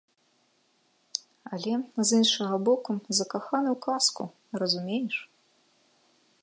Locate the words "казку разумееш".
3.87-5.15